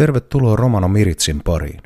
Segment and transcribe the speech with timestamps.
[0.00, 1.80] Tervetuloa Romano Miritsin pariin.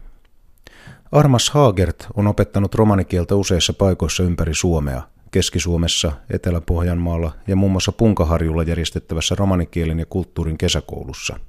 [1.13, 8.62] Armas Haagert on opettanut romanikieltä useissa paikoissa ympäri Suomea, Keski-Suomessa, Etelä-Pohjanmaalla ja muun muassa Punkaharjulla
[8.62, 11.40] järjestettävässä romanikielen ja kulttuurin kesäkoulussa.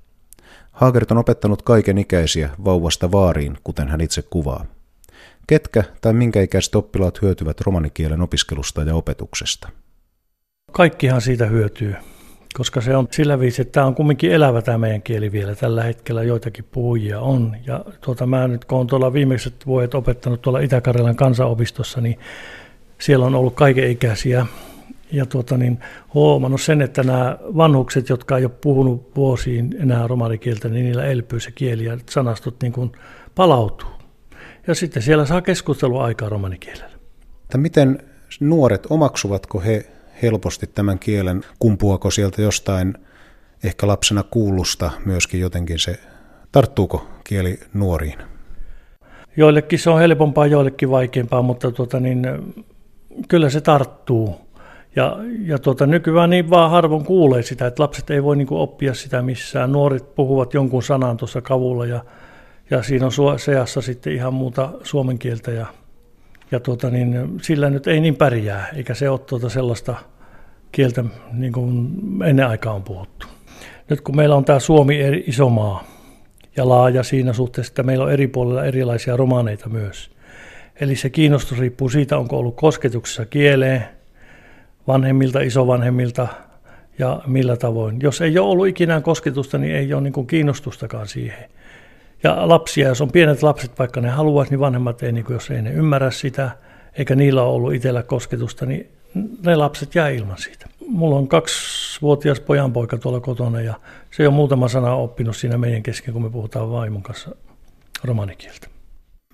[0.72, 4.66] Haagert on opettanut kaiken ikäisiä vauvasta vaariin, kuten hän itse kuvaa.
[5.48, 9.70] Ketkä tai minkä ikäiset oppilaat hyötyvät romanikielen opiskelusta ja opetuksesta?
[10.72, 11.96] Kaikkihan siitä hyötyy
[12.58, 15.56] koska se on sillä viisi, että tämä on kumminkin elävä tämä meidän kieli vielä.
[15.56, 17.56] Tällä hetkellä joitakin puhujia on.
[17.66, 22.20] Ja tuota, mä nyt kun olen tuolla viimeiset vuodet opettanut tuolla Itä-Karjalan kansanopistossa, niin
[23.00, 24.46] siellä on ollut kaiken ikäisiä.
[25.12, 25.80] Ja tuota, niin
[26.14, 31.40] huomannut sen, että nämä vanhukset, jotka ei ole puhunut vuosiin enää romanikieltä, niin niillä elpyy
[31.40, 32.92] se kieli ja sanastot niin kuin
[33.36, 33.90] palautuu.
[34.68, 36.96] Ja sitten siellä saa keskustelua aikaa romanikielellä.
[37.58, 38.00] Miten
[38.40, 39.86] nuoret, omaksuvatko he
[40.22, 42.94] helposti tämän kielen, kumpuako sieltä jostain
[43.64, 46.00] ehkä lapsena kuulusta myöskin jotenkin se,
[46.52, 48.18] tarttuuko kieli nuoriin?
[49.38, 52.28] Joillekin se on helpompaa, joillekin vaikeampaa, mutta tuota niin,
[53.28, 54.36] kyllä se tarttuu.
[54.96, 58.62] Ja, ja tuota, nykyään niin vaan harvoin kuulee sitä, että lapset ei voi niin kuin
[58.62, 59.72] oppia sitä missään.
[59.72, 62.06] Nuoret puhuvat jonkun sanan tuossa kavulla ja,
[62.70, 65.66] ja siinä on seassa sitten ihan muuta suomen kieltä ja
[66.52, 69.96] ja tuota, niin, sillä nyt ei niin pärjää, eikä se ole tuota sellaista
[70.72, 71.90] kieltä, niin kuin
[72.26, 73.28] ennen aikaa on puhuttu.
[73.90, 75.84] Nyt kun meillä on tämä Suomi eri, iso maa
[76.58, 80.12] ja laaja siinä suhteessa, että meillä on eri puolilla erilaisia romaaneita myös.
[80.80, 83.84] Eli se kiinnostus riippuu siitä, onko ollut kosketuksessa kieleen,
[84.88, 86.28] vanhemmilta, isovanhemmilta
[87.00, 87.98] ja millä tavoin.
[88.02, 91.50] Jos ei ole ollut ikinä kosketusta, niin ei ole niin kuin kiinnostustakaan siihen.
[92.26, 95.52] Ja lapsia, jos on pienet lapset, vaikka ne haluaisi, niin vanhemmat ei, niin kuin, jos
[95.52, 96.52] ei ne ymmärrä sitä,
[96.94, 98.92] eikä niillä ole ollut itsellä kosketusta, niin
[99.46, 100.66] ne lapset jää ilman siitä.
[100.88, 103.74] Mulla on kaksivuotias pojanpoika tuolla kotona ja
[104.12, 107.36] se on muutama sana oppinut siinä meidän kesken, kun me puhutaan vaimon kanssa
[108.04, 108.68] romanikieltä.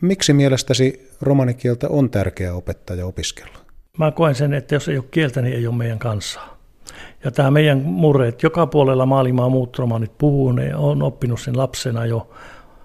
[0.01, 3.57] Miksi mielestäsi romanikieltä on tärkeää opettaa ja opiskella?
[3.97, 6.57] Mä koen sen, että jos ei ole kieltä, niin ei ole meidän kansaa.
[7.23, 11.57] Ja tämä meidän murre, että joka puolella maailmaa muut romanit puhuu, ne on oppinut sen
[11.57, 12.29] lapsena jo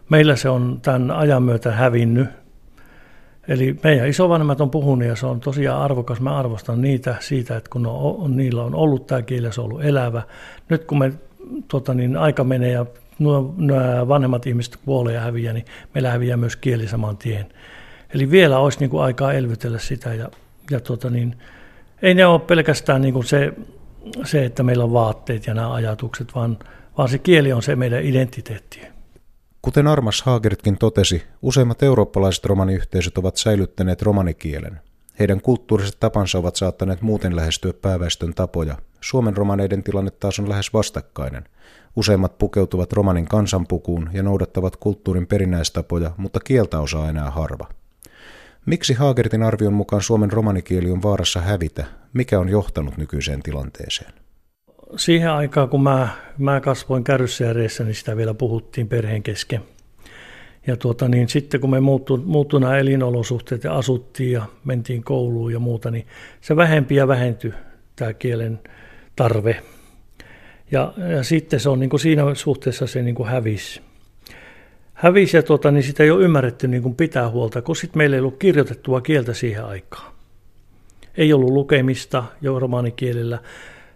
[0.08, 2.28] Meillä se on tämän ajan myötä hävinnyt.
[3.48, 6.20] Eli meidän isovanhemmat on puhunut ja se on tosiaan arvokas.
[6.20, 9.84] Mä arvostan niitä siitä, että kun on, niillä on ollut tämä kieli se on ollut
[9.84, 10.22] elävä.
[10.68, 11.12] Nyt kun me,
[11.68, 12.86] tota niin, aika menee ja
[13.18, 17.46] nuo, nuo vanhemmat ihmiset kuolee ja häviää, niin meillä häviää myös kieli saman tien.
[18.14, 20.28] Eli vielä olisi niin kuin aikaa elvytellä sitä ja,
[20.70, 21.36] ja tota niin,
[22.02, 23.52] ei ne ole pelkästään niin kuin se,
[24.24, 26.58] se, että meillä on vaatteet ja nämä ajatukset, vaan,
[26.98, 28.95] vaan se kieli on se meidän identiteetti.
[29.66, 34.80] Kuten Armas Haageritkin totesi, useimmat eurooppalaiset romaniyhteisöt ovat säilyttäneet romanikielen.
[35.18, 38.76] Heidän kulttuuriset tapansa ovat saattaneet muuten lähestyä pääväestön tapoja.
[39.00, 41.44] Suomen romaneiden tilanne taas on lähes vastakkainen.
[41.96, 47.68] Useimmat pukeutuvat romanin kansanpukuun ja noudattavat kulttuurin perinnäistapoja, mutta kieltä osaa enää harva.
[48.66, 51.84] Miksi Haagertin arvion mukaan Suomen romanikieli on vaarassa hävitä?
[52.12, 54.25] Mikä on johtanut nykyiseen tilanteeseen?
[54.96, 56.08] Siihen aikaan, kun mä,
[56.38, 59.60] mä kasvoin kärryssääreissä, niin sitä vielä puhuttiin perheen kesken.
[60.66, 65.52] Ja tuota, niin sitten kun me muuttu, muuttu nämä elinolosuhteet ja asuttiin ja mentiin kouluun
[65.52, 66.06] ja muuta, niin
[66.40, 67.52] se vähempi ja vähentyi
[67.96, 68.60] tämä kielen
[69.16, 69.62] tarve.
[70.70, 73.80] Ja, ja sitten se on niin kuin siinä suhteessa se niin kuin hävisi.
[74.94, 78.16] Hävisi ja tuota, niin sitä ei ole ymmärretty niin kuin pitää huolta, kun sitten meillä
[78.16, 80.12] ei ollut kirjoitettua kieltä siihen aikaan.
[81.16, 83.38] Ei ollut lukemista jo romaanikielellä.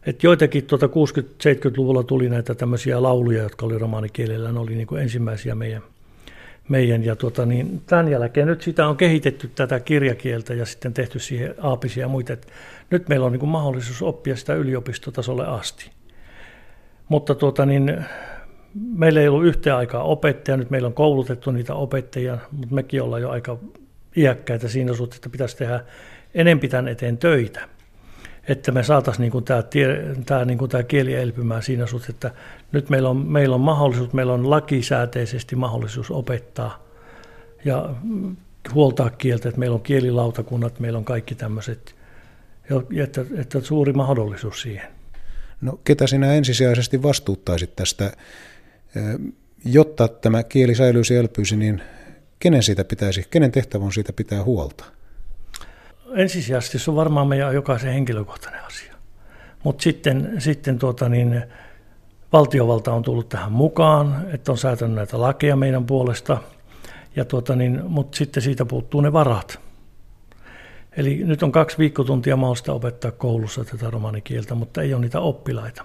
[0.06, 5.02] Et joitakin tuota 60-70-luvulla tuli näitä tämmöisiä lauluja, jotka oli romaanikielellä, ne oli niin kuin
[5.02, 5.82] ensimmäisiä meidän,
[6.68, 11.18] meidän ja tuota, niin tämän jälkeen nyt sitä on kehitetty tätä kirjakieltä ja sitten tehty
[11.18, 12.32] siihen aapisia ja muita.
[12.32, 12.46] Et
[12.90, 15.90] nyt meillä on niin kuin mahdollisuus oppia sitä yliopistotasolle asti.
[17.08, 18.04] Mutta tuota, niin,
[18.74, 23.22] meillä ei ollut yhtä aikaa opettaja, nyt meillä on koulutettu niitä opettajia, mutta mekin ollaan
[23.22, 23.58] jo aika
[24.16, 25.80] iäkkäitä siinä suhteessa, että pitäisi tehdä
[26.34, 27.68] enempi tämän eteen töitä
[28.50, 29.62] että me saataisiin niin kuin tämä,
[30.26, 32.30] tämä, niin tämä kieli elpymään siinä suhteessa, että
[32.72, 36.86] nyt meillä on, meillä on mahdollisuus, meillä on lakisääteisesti mahdollisuus opettaa
[37.64, 37.94] ja
[38.74, 41.94] huoltaa kieltä, että meillä on kielilautakunnat, meillä on kaikki tämmöiset,
[43.02, 44.88] että, että suuri mahdollisuus siihen.
[45.60, 48.12] No ketä sinä ensisijaisesti vastuuttaisit tästä,
[49.64, 51.82] jotta tämä kieli säilyisi ja elpyisi, niin
[52.38, 54.99] kenen siitä pitäisi, kenen tehtävä on siitä pitää huolta?
[56.14, 58.94] Ensisijaisesti se on varmaan meidän jokaisen henkilökohtainen asia.
[59.64, 61.42] Mutta sitten, sitten tuota niin,
[62.32, 66.38] valtiovalta on tullut tähän mukaan, että on säätänyt näitä lakeja meidän puolesta,
[67.16, 69.60] ja tuota niin, mutta sitten siitä puuttuu ne varat.
[70.96, 75.84] Eli nyt on kaksi viikkotuntia mahdollista opettaa koulussa tätä romanikieltä, mutta ei ole niitä oppilaita.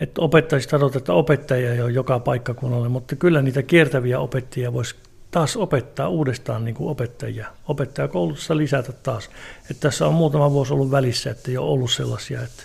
[0.00, 4.96] että opettajista sanotaan, että opettajia ei ole joka paikkakunnalle, mutta kyllä niitä kiertäviä opettajia voisi
[5.32, 7.46] taas opettaa uudestaan niin kuin opettajia.
[7.68, 9.30] Opettajakoulutussa lisätä taas.
[9.70, 12.62] Että tässä on muutama vuosi ollut välissä, että ei ole ollut sellaisia, että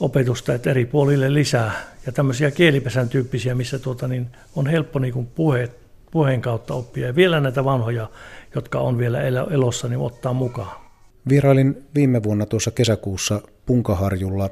[0.00, 1.72] opetusta, että eri puolille lisää.
[2.06, 4.26] Ja tämmöisiä kielipesän tyyppisiä, missä tuota, niin
[4.56, 5.70] on helppo niin kuin puhe,
[6.10, 7.06] puheen kautta oppia.
[7.06, 8.10] Ja vielä näitä vanhoja,
[8.54, 9.20] jotka on vielä
[9.50, 10.80] elossa, niin ottaa mukaan.
[11.28, 14.50] Vierailin viime vuonna tuossa kesäkuussa Punkaharjulla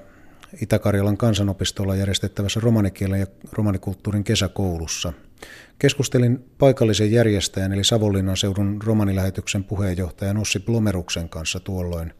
[0.62, 5.12] Itä-Karjalan kansanopistolla järjestettävässä romanikielen ja romanikulttuurin kesäkoulussa.
[5.79, 12.12] Keskustelin paikallisen järjestäjän eli Savonlinnan seudun romanilähetyksen puheenjohtajan Ossi Blomeruksen kanssa tuolloin.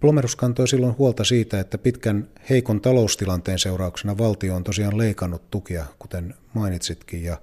[0.00, 5.84] Blomerus kantoi silloin huolta siitä, että pitkän heikon taloustilanteen seurauksena valtio on tosiaan leikannut tukia,
[5.98, 7.36] kuten mainitsitkin, ja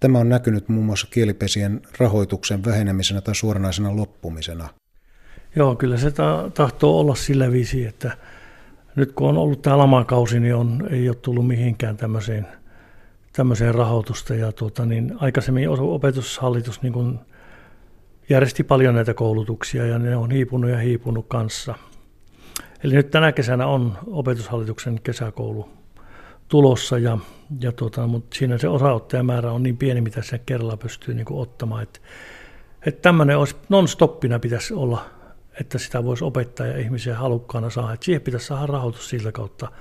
[0.00, 4.68] tämä on näkynyt muun muassa kielipesien rahoituksen vähenemisenä tai suoranaisena loppumisena.
[5.56, 6.12] Joo, kyllä se
[6.54, 8.16] tahtoo olla sillä viisi, että
[8.96, 12.46] nyt kun on ollut tämä lamakausi, niin on, ei ole tullut mihinkään tämmöiseen,
[13.38, 14.34] tämmöiseen rahoitusta.
[14.34, 17.18] Ja tuota, niin aikaisemmin opetushallitus niin kuin
[18.28, 21.74] järjesti paljon näitä koulutuksia ja ne on hiipunut ja hiipunut kanssa.
[22.84, 25.68] Eli nyt tänä kesänä on opetushallituksen kesäkoulu
[26.48, 27.18] tulossa, ja,
[27.60, 31.40] ja tuota, mutta siinä se osaottajamäärä on niin pieni, mitä se kerralla pystyy niin kuin
[31.40, 31.82] ottamaan.
[31.82, 32.00] Että,
[32.86, 35.04] että tämmöinen olisi non-stoppina pitäisi olla
[35.60, 37.92] että sitä voisi opettaa ja ihmisiä halukkaana saada.
[37.92, 39.72] Että siihen pitäisi saada rahoitus siltä kautta.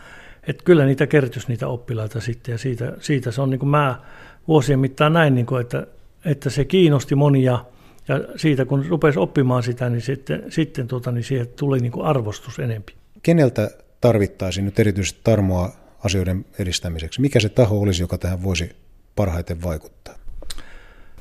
[0.47, 4.01] Että kyllä niitä kertyisi niitä oppilaita sitten ja siitä, siitä se on niin kuin mä
[4.47, 5.88] vuosien mittaan näin, niin kuin, että,
[6.25, 7.65] että se kiinnosti monia
[8.07, 12.05] ja siitä kun rupesi oppimaan sitä, niin sitten, sitten tuota, niin siihen tuli niin kuin
[12.05, 12.94] arvostus enempi.
[13.23, 13.71] Keneltä
[14.01, 15.71] tarvittaisiin nyt erityisesti tarmoa
[16.03, 17.21] asioiden edistämiseksi?
[17.21, 18.75] Mikä se taho olisi, joka tähän voisi
[19.15, 20.15] parhaiten vaikuttaa?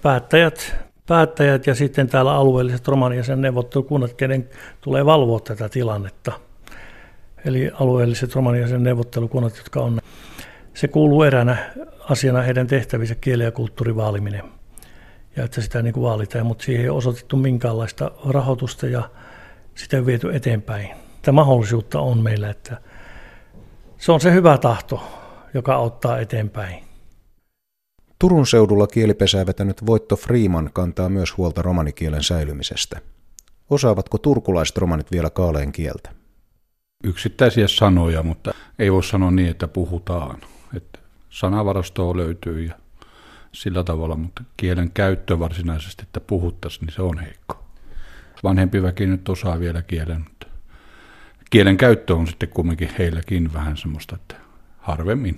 [0.02, 0.76] Päättäjät,
[1.06, 4.48] päättäjät ja sitten täällä alueelliset romaniasen neuvottelukunnat, kenen
[4.80, 6.32] tulee valvoa tätä tilannetta.
[7.46, 10.00] Eli alueelliset romaniasen neuvottelukunnat, jotka on,
[10.74, 11.56] se kuuluu eräänä
[12.10, 14.42] asiana heidän tehtävissä kieli- ja kulttuurivaaliminen.
[15.36, 19.10] Ja että sitä niin kuin vaalitaan, mutta siihen ei osoitettu minkäänlaista rahoitusta ja
[19.74, 20.88] sitä ei viety eteenpäin.
[21.22, 22.80] Tämä mahdollisuutta on meillä, että
[23.98, 25.02] se on se hyvä tahto,
[25.54, 26.84] joka ottaa eteenpäin.
[28.18, 33.00] Turun seudulla kielipesää vetänyt Voitto Freeman kantaa myös huolta romanikielen säilymisestä.
[33.70, 36.25] Osaavatko turkulaiset romanit vielä kaaleen kieltä?
[37.06, 40.40] Yksittäisiä sanoja, mutta ei voi sanoa niin, että puhutaan.
[40.76, 40.98] Että
[41.30, 42.74] sanavarastoa löytyy ja
[43.52, 47.64] sillä tavalla, mutta kielen käyttö varsinaisesti, että puhuttaisiin, niin se on heikko.
[48.42, 50.46] Vanhempi väki nyt osaa vielä kielen, mutta
[51.50, 54.36] kielen käyttö on sitten kumminkin heilläkin vähän semmoista, että
[54.78, 55.36] harvemmin.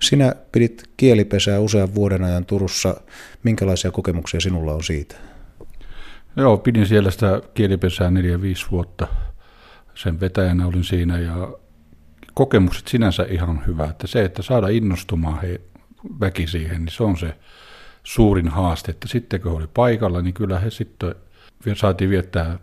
[0.00, 3.00] Sinä pidit kielipesää usean vuoden ajan Turussa.
[3.42, 5.14] Minkälaisia kokemuksia sinulla on siitä?
[6.36, 8.12] Joo, pidin siellä sitä kielipesää 4-5
[8.70, 9.08] vuotta.
[9.94, 11.48] Sen vetäjänä olin siinä ja
[12.34, 13.84] kokemukset sinänsä ihan hyvä.
[13.84, 15.60] Että se, että saada innostumaan he,
[16.20, 17.38] väki siihen, niin se on se
[18.04, 18.90] suurin haaste.
[18.90, 21.14] Että sitten kun oli paikalla, niin kyllä he sitten
[21.76, 22.58] saatiin viettää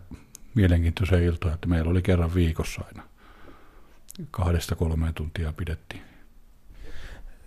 [0.54, 3.02] mielenkiintoisia iltoja, että meillä oli kerran viikossa aina
[4.30, 6.10] kahdesta kolmeen tuntia pidettiin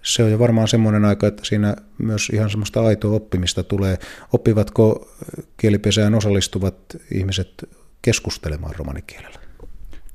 [0.03, 3.97] se on jo varmaan semmoinen aika, että siinä myös ihan semmoista aitoa oppimista tulee.
[4.33, 5.11] Oppivatko
[5.57, 6.75] kielipesään osallistuvat
[7.11, 7.69] ihmiset
[8.01, 9.42] keskustelemaan romanikielellä?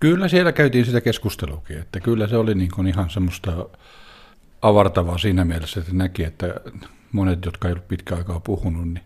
[0.01, 3.69] Kyllä siellä käytiin sitä keskusteluakin, että kyllä se oli niin kuin ihan semmoista
[4.63, 6.55] avartavaa siinä mielessä, että näki, että
[7.13, 9.05] monet, jotka ei ollut pitkä aikaa puhunut, niin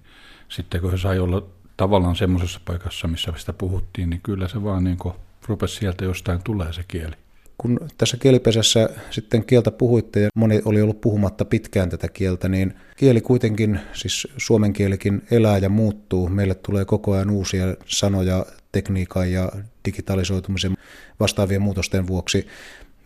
[0.48, 1.46] sitten kun he sai olla
[1.76, 5.14] tavallaan semmoisessa paikassa, missä sitä puhuttiin, niin kyllä se vaan niin kuin
[5.48, 7.14] rupesi sieltä jostain tulee se kieli.
[7.58, 12.74] Kun tässä kielipesässä sitten kieltä puhuitte ja moni oli ollut puhumatta pitkään tätä kieltä, niin
[12.96, 16.28] kieli kuitenkin, siis suomen kielikin elää ja muuttuu.
[16.28, 19.52] Meille tulee koko ajan uusia sanoja tekniikan ja
[19.84, 20.76] digitalisoitumisen
[21.20, 22.46] vastaavien muutosten vuoksi.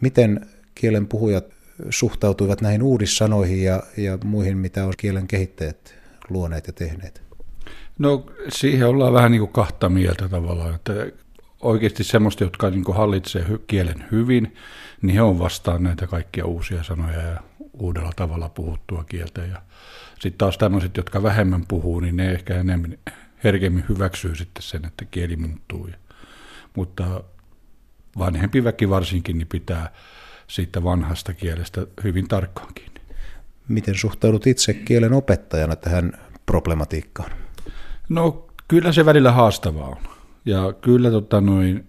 [0.01, 1.45] Miten kielen puhujat
[1.91, 5.95] suhtautuivat näihin uudissanoihin ja, ja muihin, mitä on kielen kehittäjät
[6.29, 7.23] luoneet ja tehneet?
[7.99, 10.93] No siihen ollaan vähän niin kuin kahta mieltä tavallaan, että
[11.61, 14.55] oikeasti semmoista, jotka niin hallitsee kielen hyvin,
[15.03, 17.41] niin he on vastaan näitä kaikkia uusia sanoja ja
[17.73, 19.41] uudella tavalla puhuttua kieltä.
[19.41, 19.63] Ja
[20.21, 22.99] sitten taas tämmöiset, jotka vähemmän puhuu, niin ne ehkä enemmän
[23.45, 25.89] herkemmin hyväksyy sitten sen, että kieli muuttuu.
[26.77, 27.25] Mutta
[28.19, 29.93] vanhempi väki varsinkin niin pitää
[30.47, 33.01] siitä vanhasta kielestä hyvin tarkkaan kiinni.
[33.69, 36.13] Miten suhtaudut itse kielen opettajana tähän
[36.47, 37.31] problematiikkaan?
[38.09, 40.03] No kyllä se välillä haastavaa on.
[40.45, 41.87] Ja kyllä tota, noin,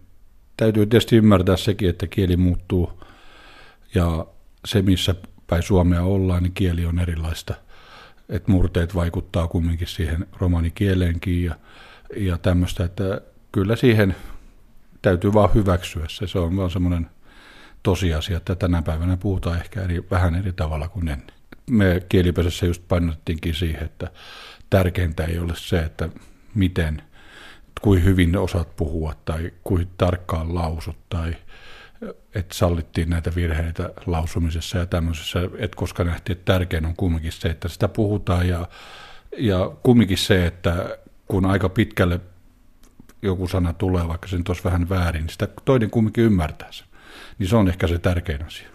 [0.58, 3.04] täytyy tietysti ymmärtää sekin, että kieli muuttuu
[3.96, 4.26] ja
[4.66, 5.16] se, missä
[5.48, 7.54] päin Suomea ollaan, niin kieli on erilaista.
[8.30, 11.56] Et murteet vaikuttaa kumminkin siihen romanikieleenkin ja,
[12.18, 14.16] ja tämmöistä, että kyllä siihen
[15.02, 16.28] täytyy vaan hyväksyä se.
[16.28, 17.10] Se on vaan semmoinen
[17.84, 21.32] tosiasia, että tänä päivänä puhutaan ehkä eri, vähän eri tavalla kuin ennen.
[21.70, 24.12] Me kielipesässä just painottiinkin siihen, että
[24.70, 26.10] tärkeintä ei ole se, että
[26.56, 27.02] miten,
[27.82, 31.36] kuin hyvin osaat puhua tai kuin tarkkaan lausut tai
[32.36, 37.50] että sallittiin näitä virheitä lausumisessa ja tämmöisessä, että koska nähtiin, että tärkein on kumminkin se,
[37.50, 38.68] että sitä puhutaan ja,
[39.38, 42.20] ja kumminkin se, että kun aika pitkälle
[43.22, 46.88] joku sana tulee, vaikka se nyt olisi vähän väärin, niin sitä toinen kumminkin ymmärtää sen.
[47.40, 48.68] Niin se on ehkä se tärkein asia.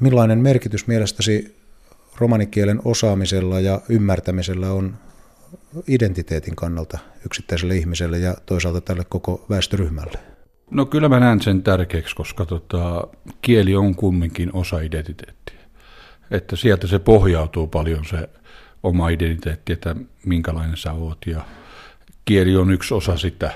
[0.00, 1.56] Millainen merkitys mielestäsi
[2.16, 4.98] romanikielen osaamisella ja ymmärtämisellä on
[5.86, 10.31] identiteetin kannalta yksittäiselle ihmiselle ja toisaalta tälle koko väestöryhmälle?
[10.72, 13.06] No kyllä mä näen sen tärkeäksi, koska tota,
[13.42, 15.58] kieli on kumminkin osa identiteettiä.
[16.30, 18.28] Että sieltä se pohjautuu paljon se
[18.82, 21.40] oma identiteetti, että minkälainen sä oot ja
[22.24, 23.50] kieli on yksi osa sitä.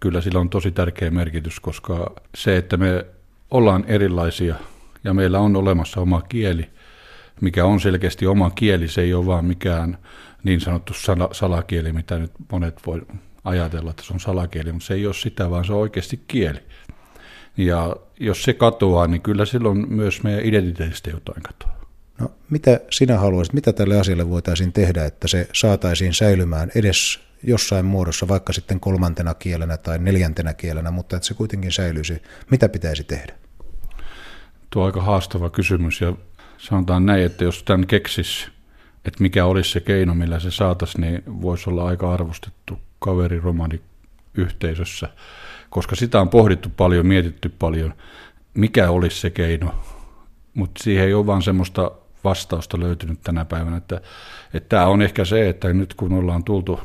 [0.00, 3.06] Kyllä sillä on tosi tärkeä merkitys, koska se, että me
[3.50, 4.54] ollaan erilaisia
[5.04, 6.70] ja meillä on olemassa oma kieli,
[7.40, 9.98] mikä on selkeästi oma kieli, se ei ole vaan mikään
[10.42, 10.92] niin sanottu
[11.32, 13.02] salakieli, mitä nyt monet voi
[13.44, 16.60] ajatella, että se on salakieli, mutta se ei ole sitä, vaan se on oikeasti kieli.
[17.56, 21.80] Ja jos se katoaa, niin kyllä silloin myös meidän identiteetistä jotain katoaa.
[22.18, 27.84] No, mitä sinä haluaisit, mitä tälle asialle voitaisiin tehdä, että se saataisiin säilymään edes jossain
[27.84, 32.22] muodossa, vaikka sitten kolmantena kielenä tai neljäntenä kielenä, mutta että se kuitenkin säilyisi.
[32.50, 33.34] Mitä pitäisi tehdä?
[34.70, 36.12] Tuo on aika haastava kysymys ja
[36.58, 38.48] sanotaan näin, että jos tämän keksis,
[39.04, 43.42] että mikä olisi se keino, millä se saataisiin, niin voisi olla aika arvostettu kaveri
[44.34, 45.08] yhteisössä,
[45.70, 47.94] koska sitä on pohdittu paljon, mietitty paljon,
[48.54, 49.74] mikä olisi se keino,
[50.54, 51.90] mutta siihen ei ole vaan semmoista
[52.24, 54.00] vastausta löytynyt tänä päivänä, että,
[54.54, 56.80] että tämä on ehkä se, että nyt kun ollaan tultu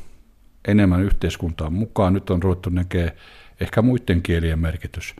[0.67, 3.15] enemmän yhteiskuntaan mukaan, nyt on ruvettu näkee
[3.59, 5.15] ehkä muiden kielien merkitys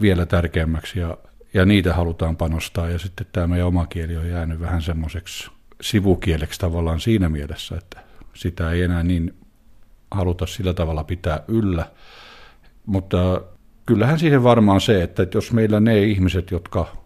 [0.00, 1.18] vielä tärkeämmäksi ja,
[1.54, 2.88] ja niitä halutaan panostaa.
[2.88, 8.00] Ja sitten tämä meidän oma kieli on jäänyt vähän semmoiseksi sivukieleksi tavallaan siinä mielessä, että
[8.34, 9.34] sitä ei enää niin
[10.10, 11.86] haluta sillä tavalla pitää yllä.
[12.86, 13.40] Mutta
[13.86, 16.96] kyllähän siihen varmaan se, että jos meillä ne ihmiset, jotka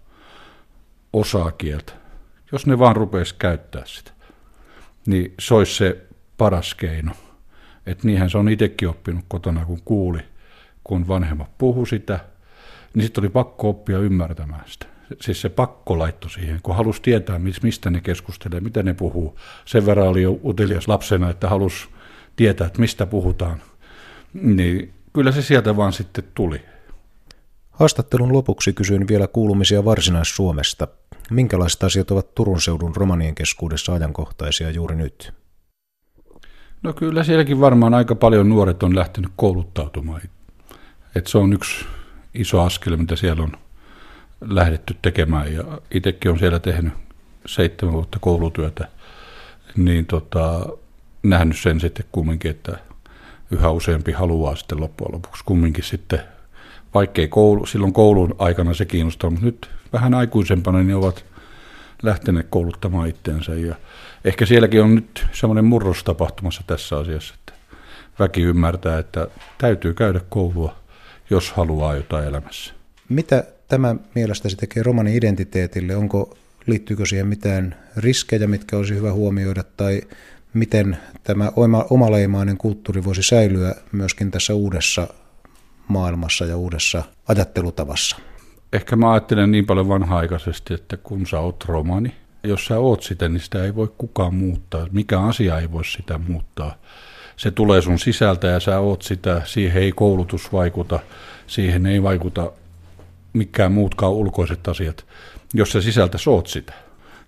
[1.12, 1.92] osaa kieltä,
[2.52, 4.10] jos ne vaan rupeaisi käyttää sitä,
[5.06, 7.12] niin se olisi se paras keino.
[7.86, 10.20] Että niinhän se on itsekin oppinut kotona, kun kuuli,
[10.84, 12.20] kun vanhemmat puhu sitä,
[12.94, 14.86] niin sitten oli pakko oppia ymmärtämään sitä.
[15.20, 19.38] Siis se pakko laitto siihen, kun halusi tietää, mistä ne keskustelee, mitä ne puhuu.
[19.64, 21.88] Sen verran oli jo utelias lapsena, että halusi
[22.38, 23.62] tietää, että mistä puhutaan,
[24.32, 26.60] niin kyllä se sieltä vaan sitten tuli.
[27.70, 30.88] Haastattelun lopuksi kysyin vielä kuulumisia Varsinais-Suomesta.
[31.30, 35.32] Minkälaiset asiat ovat Turun seudun romanien keskuudessa ajankohtaisia juuri nyt?
[36.82, 40.20] No kyllä sielläkin varmaan aika paljon nuoret on lähtenyt kouluttautumaan.
[41.14, 41.86] Et se on yksi
[42.34, 43.52] iso askel, mitä siellä on
[44.40, 45.54] lähdetty tekemään.
[45.54, 46.92] Ja itsekin on siellä tehnyt
[47.46, 48.88] seitsemän vuotta koulutyötä.
[49.76, 50.66] Niin tota,
[51.30, 52.78] nähnyt sen sitten kumminkin, että
[53.50, 56.20] yhä useampi haluaa sitten loppujen lopuksi kumminkin sitten,
[56.94, 61.24] vaikkei koulu, silloin koulun aikana se kiinnostaa, mutta nyt vähän aikuisempana niin ovat
[62.02, 63.74] lähteneet kouluttamaan itseensä ja
[64.24, 67.52] ehkä sielläkin on nyt semmoinen murros tapahtumassa tässä asiassa, että
[68.18, 70.76] väki ymmärtää, että täytyy käydä koulua,
[71.30, 72.74] jos haluaa jotain elämässä.
[73.08, 75.96] Mitä tämä mielestäsi tekee romanin identiteetille?
[75.96, 80.00] Onko, liittyykö siihen mitään riskejä, mitkä olisi hyvä huomioida, tai
[80.54, 81.52] miten tämä
[81.90, 85.08] omaleimainen kulttuuri voisi säilyä myöskin tässä uudessa
[85.88, 88.16] maailmassa ja uudessa ajattelutavassa?
[88.72, 93.28] Ehkä mä ajattelen niin paljon vanha-aikaisesti, että kun sä oot romani, jos sä oot sitä,
[93.28, 94.86] niin sitä ei voi kukaan muuttaa.
[94.92, 96.74] Mikä asia ei voi sitä muuttaa.
[97.36, 101.00] Se tulee sun sisältä ja sä oot sitä, siihen ei koulutus vaikuta,
[101.46, 102.52] siihen ei vaikuta
[103.32, 105.06] mikään muutkaan ulkoiset asiat,
[105.54, 106.72] jos sä sisältä soot sitä.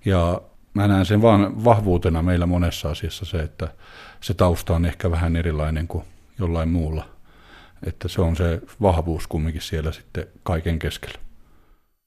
[0.05, 0.41] Ja
[0.75, 3.69] mä näen sen vaan vahvuutena meillä monessa asiassa se, että
[4.21, 6.05] se tausta on ehkä vähän erilainen kuin
[6.39, 7.09] jollain muulla.
[7.87, 11.30] Että se on se vahvuus kumminkin siellä sitten kaiken keskellä.